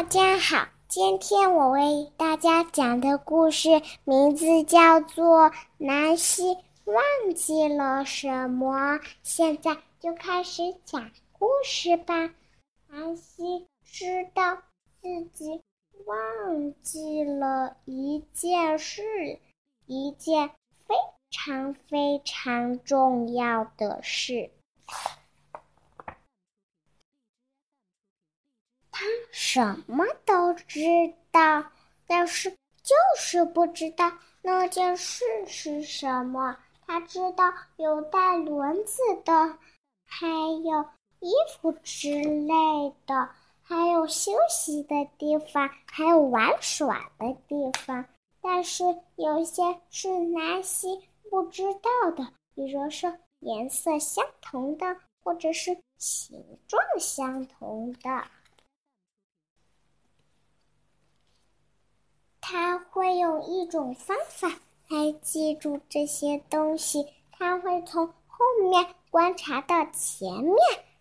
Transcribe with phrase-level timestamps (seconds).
[0.00, 8.94] 大家好，今天我为大家讲的故事名字叫做《南希忘记了什么》。
[9.22, 12.34] 现在就开始讲故事吧。
[12.88, 14.62] 南希知道
[15.02, 15.60] 自己
[16.06, 19.38] 忘记了一件事，
[19.84, 20.48] 一件
[20.88, 20.94] 非
[21.30, 24.50] 常非常重要的事。
[28.90, 29.06] 他
[29.52, 30.78] 什么都知
[31.32, 31.64] 道，
[32.06, 32.50] 但是
[32.84, 36.56] 就是不知道那件事是什么。
[36.86, 39.58] 他知道有带轮子的，
[40.06, 40.84] 还有
[41.18, 43.28] 衣服之类的，
[43.64, 48.04] 还有休息的地方，还有玩耍的地方。
[48.40, 48.84] 但是
[49.16, 58.24] 有些是南希不知道的，比如说颜色相同的，或者是形状相同的。
[62.50, 64.48] 他会用一种方法
[64.88, 67.06] 来记住这些东西。
[67.30, 70.56] 他会从后面观察到前面，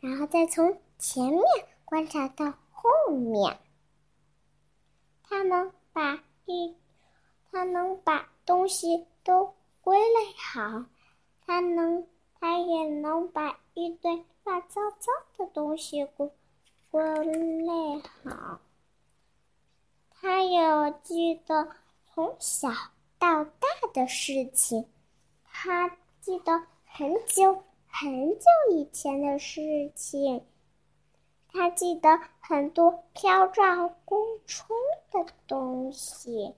[0.00, 1.42] 然后再从前面
[1.86, 3.58] 观察到后面。
[5.22, 6.76] 他能把一，
[7.50, 10.84] 他能把东西都归类好。
[11.46, 12.06] 他能，
[12.38, 16.30] 他也能把一堆乱糟糟的东西归
[16.90, 18.60] 归类好。
[20.22, 21.70] 他有记得
[22.04, 22.68] 从小
[23.18, 24.86] 到大的事情，
[25.44, 25.88] 他
[26.20, 30.44] 记得很久很久以前的事情，
[31.48, 34.76] 他记得很多飘转宫冲
[35.10, 36.54] 的东西，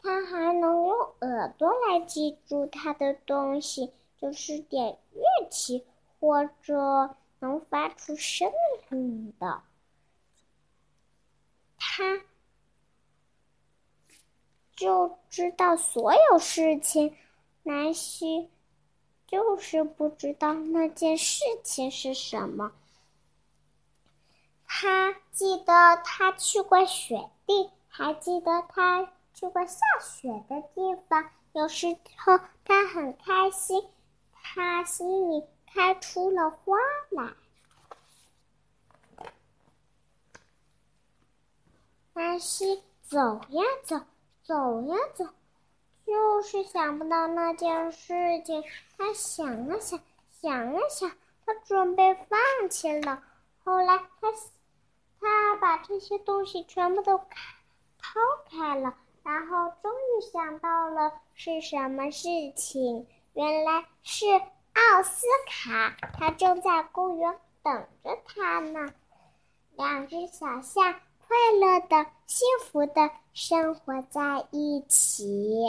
[0.00, 5.84] 他还能用耳朵来记住他的东西，就是点乐器
[6.18, 8.50] 或者能发出声
[8.90, 9.62] 音的，
[11.76, 12.22] 他。
[14.78, 17.16] 就知道所有事情，
[17.64, 18.48] 南希
[19.26, 22.72] 就是不知道那件事情是什么。
[24.64, 29.04] 他记得他去过雪地，还记得他
[29.34, 31.28] 去过下雪的地方。
[31.54, 33.84] 有时候他很开心，
[34.32, 36.76] 他心里开出了花
[37.10, 37.32] 来。
[42.12, 44.00] 南希走呀走。
[44.48, 45.26] 走呀走，
[46.06, 48.64] 就是想不到那件事情。
[48.96, 50.00] 他想了想，
[50.40, 51.12] 想了想，
[51.44, 53.22] 他准备放弃了。
[53.62, 54.32] 后来他
[55.20, 57.26] 他把这些东西全部都开
[57.98, 63.06] 抛开了，然后终于想到了是什么事情。
[63.34, 64.24] 原来是
[64.72, 68.94] 奥斯卡，他正在公园等着他呢。
[69.76, 70.98] 两只小象。
[71.28, 75.68] 快乐的、幸福的生活在一起。